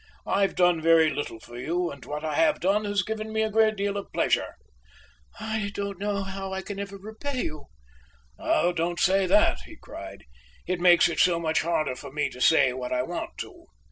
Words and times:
I've 0.25 0.55
done 0.55 0.81
very 0.81 1.11
little 1.11 1.39
for 1.39 1.57
you, 1.59 1.91
and 1.91 2.03
what 2.05 2.25
I 2.25 2.33
have 2.33 2.59
done 2.59 2.85
has 2.85 3.03
given 3.03 3.31
me 3.31 3.43
a 3.43 3.51
great 3.51 3.75
deal 3.75 3.97
of 3.97 4.11
pleasure." 4.11 4.55
"I 5.39 5.69
don't 5.75 5.99
know 5.99 6.23
how 6.23 6.51
I 6.51 6.63
can 6.63 6.79
ever 6.79 6.97
repay 6.97 7.43
you." 7.43 7.65
"Oh, 8.39 8.73
don't 8.73 8.99
say 8.99 9.27
that," 9.27 9.59
he 9.65 9.75
cried. 9.77 10.23
"It 10.65 10.79
makes 10.79 11.07
it 11.07 11.19
so 11.19 11.39
much 11.39 11.61
harder 11.61 11.95
for 11.95 12.11
me 12.11 12.31
to 12.31 12.41
say 12.41 12.73
what 12.73 12.91
I 12.91 13.03
want 13.03 13.37
to." 13.41 13.67